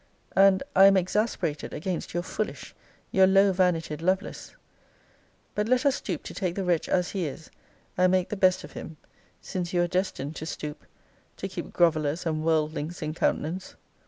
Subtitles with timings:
[0.35, 2.73] And I am exasperated against your foolish,
[3.11, 4.55] your low vanity'd Lovelace.
[5.53, 7.51] But let us stoop to take the wretch as he is,
[7.99, 8.97] and make the best of him,
[9.41, 10.87] since you are destined to stoop,
[11.37, 13.75] to keep grovellers and worldlings in countenance.